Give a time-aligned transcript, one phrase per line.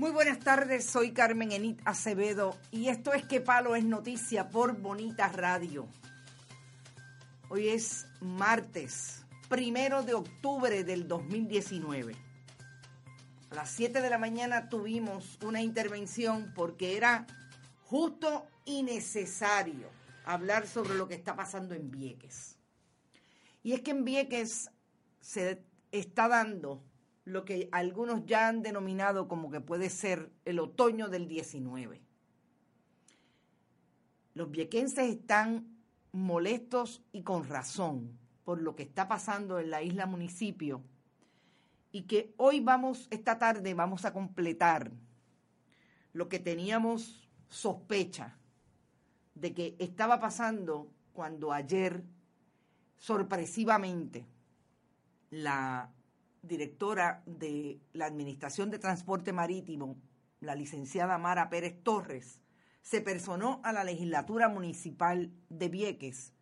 [0.00, 4.80] Muy buenas tardes, soy Carmen Enit Acevedo y esto es Que Palo es Noticia por
[4.80, 5.86] Bonita Radio.
[7.50, 12.16] Hoy es martes, primero de octubre del 2019.
[13.50, 17.26] A las 7 de la mañana tuvimos una intervención porque era
[17.84, 19.90] justo y necesario
[20.24, 22.56] hablar sobre lo que está pasando en Vieques.
[23.62, 24.70] Y es que en Vieques
[25.20, 25.62] se
[25.92, 26.89] está dando
[27.24, 32.00] lo que algunos ya han denominado como que puede ser el otoño del 19.
[34.34, 35.76] Los viequenses están
[36.12, 40.82] molestos y con razón por lo que está pasando en la isla municipio
[41.92, 44.92] y que hoy vamos, esta tarde vamos a completar
[46.12, 48.36] lo que teníamos sospecha
[49.34, 52.02] de que estaba pasando cuando ayer
[52.96, 54.26] sorpresivamente
[55.30, 55.90] la
[56.42, 59.96] directora de la Administración de Transporte Marítimo,
[60.40, 62.40] la licenciada Mara Pérez Torres,
[62.82, 66.32] se personó a la legislatura municipal de Vieques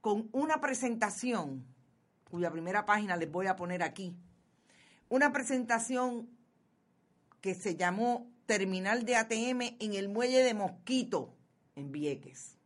[0.00, 1.64] con una presentación,
[2.30, 4.16] cuya primera página les voy a poner aquí,
[5.08, 6.28] una presentación
[7.40, 11.34] que se llamó Terminal de ATM en el muelle de Mosquito
[11.76, 12.56] en Vieques.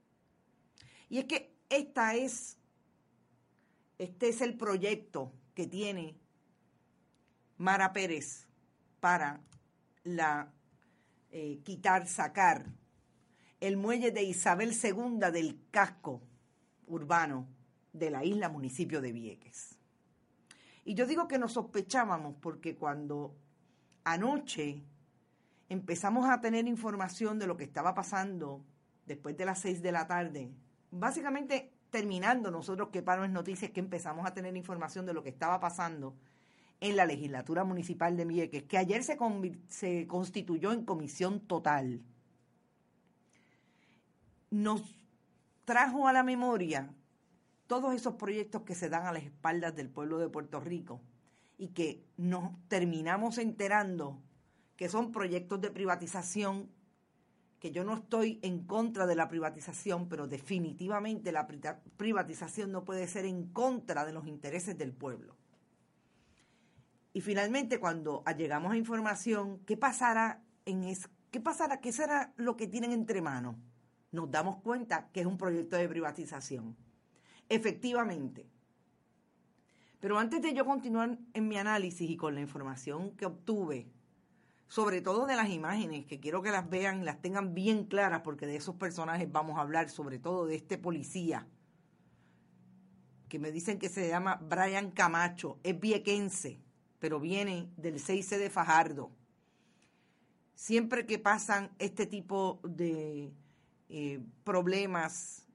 [1.08, 2.56] Y es que esta es,
[3.98, 6.16] este es el proyecto que tiene
[7.58, 8.46] Mara Pérez
[9.00, 9.40] para
[10.04, 10.52] la
[11.30, 12.66] eh, quitar, sacar
[13.60, 16.22] el muelle de Isabel II del casco
[16.86, 17.48] urbano
[17.92, 19.78] de la isla municipio de Vieques.
[20.84, 23.34] Y yo digo que nos sospechábamos porque cuando
[24.04, 24.84] anoche
[25.68, 28.64] empezamos a tener información de lo que estaba pasando
[29.06, 30.52] después de las seis de la tarde,
[30.90, 35.30] básicamente terminando nosotros que para es noticias que empezamos a tener información de lo que
[35.30, 36.14] estaba pasando
[36.80, 39.18] en la legislatura municipal de Vieques, que ayer se,
[39.68, 42.02] se constituyó en comisión total,
[44.50, 44.82] nos
[45.64, 46.94] trajo a la memoria
[47.66, 51.00] todos esos proyectos que se dan a las espaldas del pueblo de Puerto Rico
[51.58, 54.22] y que nos terminamos enterando
[54.76, 56.70] que son proyectos de privatización,
[57.58, 61.48] que yo no estoy en contra de la privatización, pero definitivamente la
[61.96, 65.34] privatización no puede ser en contra de los intereses del pueblo.
[67.16, 71.80] Y finalmente, cuando llegamos a información, ¿qué pasará en es, qué pasará?
[71.80, 73.56] ¿Qué será lo que tienen entre manos?
[74.12, 76.76] Nos damos cuenta que es un proyecto de privatización.
[77.48, 78.46] Efectivamente.
[79.98, 83.90] Pero antes de yo continuar en mi análisis y con la información que obtuve,
[84.68, 88.20] sobre todo de las imágenes, que quiero que las vean y las tengan bien claras,
[88.20, 91.48] porque de esos personajes vamos a hablar, sobre todo de este policía,
[93.30, 96.65] que me dicen que se llama Brian Camacho, es viequense
[96.98, 99.10] pero viene del 6C de Fajardo.
[100.54, 103.32] Siempre que pasan este tipo de
[103.88, 105.46] eh, problemas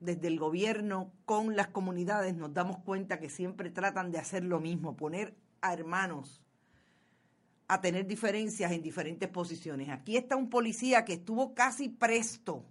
[0.00, 4.60] desde el gobierno con las comunidades, nos damos cuenta que siempre tratan de hacer lo
[4.60, 6.42] mismo, poner a hermanos
[7.68, 9.90] a tener diferencias en diferentes posiciones.
[9.90, 12.64] Aquí está un policía que estuvo casi presto,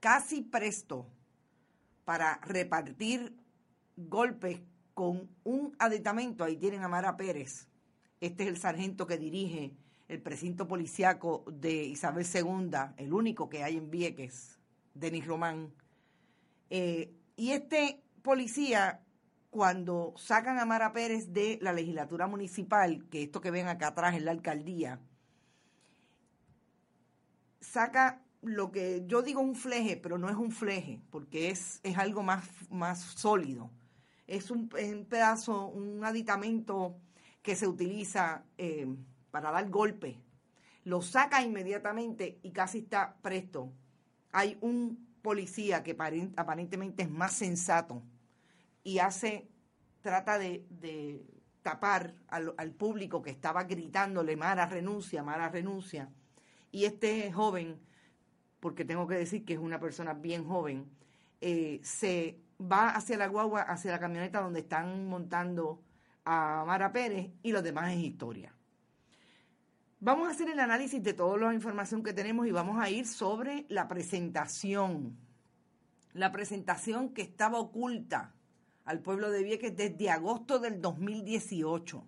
[0.00, 1.06] casi presto
[2.04, 3.32] para repartir
[3.96, 4.60] golpes
[5.02, 7.66] con un aditamento, ahí tienen a Mara Pérez,
[8.20, 9.72] este es el sargento que dirige
[10.06, 14.60] el precinto policiaco de Isabel II, el único que hay en Vieques,
[14.94, 15.72] Denis Román.
[16.70, 19.00] Eh, y este policía,
[19.50, 24.14] cuando sacan a Mara Pérez de la legislatura municipal, que esto que ven acá atrás
[24.14, 25.00] es la alcaldía,
[27.58, 31.98] saca lo que yo digo un fleje, pero no es un fleje, porque es, es
[31.98, 33.68] algo más, más sólido
[34.32, 36.96] es un, pedazo, un aditamento
[37.42, 38.86] que se utiliza eh,
[39.30, 40.22] para dar golpe.
[40.84, 43.70] Lo saca inmediatamente y casi está presto.
[44.32, 45.94] Hay un policía que
[46.36, 48.02] aparentemente es más sensato
[48.82, 49.50] y hace,
[50.00, 50.64] trata de,
[51.60, 56.08] tapar al, público que estaba gritándole Mara renuncia, Mara renuncia.
[56.70, 57.78] Y este joven,
[58.60, 60.90] porque tengo que decir que es una persona bien joven,
[61.42, 65.82] eh, se va hacia la guagua, hacia la camioneta donde están montando
[66.24, 68.54] a Mara Pérez y lo demás es historia.
[70.00, 73.06] Vamos a hacer el análisis de toda la información que tenemos y vamos a ir
[73.06, 75.16] sobre la presentación.
[76.12, 78.34] La presentación que estaba oculta
[78.84, 82.04] al pueblo de Vieques desde agosto del 2018,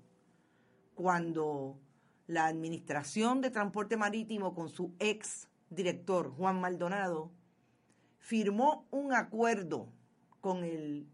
[0.95, 1.79] cuando
[2.27, 7.31] la Administración de Transporte Marítimo con su ex director Juan Maldonado
[8.19, 9.93] firmó un acuerdo
[10.45, 11.07] con el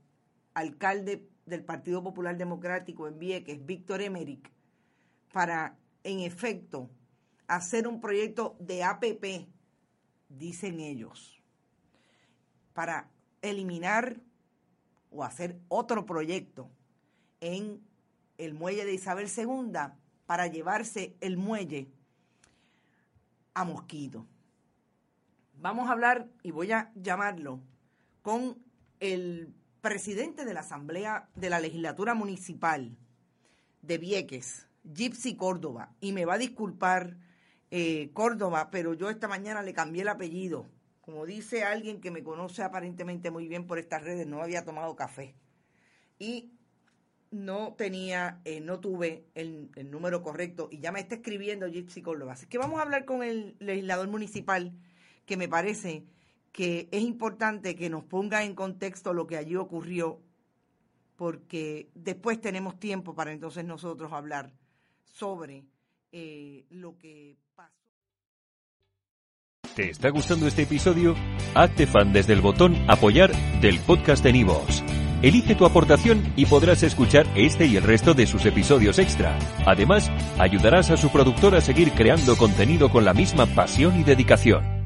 [0.55, 4.51] alcalde del Partido Popular Democrático en Vieques, Víctor Emerick,
[5.33, 6.91] para en efecto,
[7.47, 9.47] hacer un proyecto de APP,
[10.29, 11.41] dicen ellos,
[12.73, 13.09] para
[13.41, 14.17] eliminar
[15.13, 16.69] o hacer otro proyecto
[17.41, 17.81] en
[18.37, 19.71] el muelle de Isabel II
[20.27, 21.89] para llevarse el muelle
[23.55, 24.27] a Mosquito.
[25.55, 27.61] Vamos a hablar, y voy a llamarlo,
[28.23, 28.69] con
[29.01, 32.97] el presidente de la Asamblea de la Legislatura Municipal
[33.83, 37.17] de Vieques, Gypsy Córdoba, y me va a disculpar
[37.71, 40.67] eh, Córdoba, pero yo esta mañana le cambié el apellido.
[41.01, 44.95] Como dice alguien que me conoce aparentemente muy bien por estas redes, no había tomado
[44.97, 45.35] café.
[46.19, 46.53] Y
[47.31, 52.03] no tenía, eh, no tuve el, el, número correcto y ya me está escribiendo Gypsy
[52.03, 52.35] Córdoba.
[52.35, 54.73] Así que vamos a hablar con el legislador municipal,
[55.25, 56.05] que me parece
[56.53, 60.21] que es importante que nos ponga en contexto lo que allí ocurrió,
[61.17, 64.53] porque después tenemos tiempo para entonces nosotros hablar
[65.05, 65.65] sobre
[66.13, 67.71] eh, lo que pasó.
[69.75, 71.15] ¿Te está gustando este episodio?
[71.55, 74.83] Hazte fan desde el botón apoyar del podcast de Nivos.
[75.23, 79.39] Elige tu aportación y podrás escuchar este y el resto de sus episodios extra.
[79.67, 84.80] Además, ayudarás a su productor a seguir creando contenido con la misma pasión y dedicación.